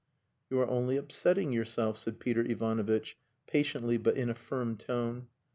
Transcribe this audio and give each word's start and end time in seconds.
"You 0.49 0.57
are 0.61 0.67
only 0.67 0.97
upsetting 0.97 1.51
yourself," 1.53 1.99
said 1.99 2.17
Peter 2.19 2.41
Ivanovitch, 2.41 3.19
patiently 3.45 3.97
but 3.97 4.17
in 4.17 4.31
a 4.31 4.33
firm 4.33 4.75
tone. 4.75 5.27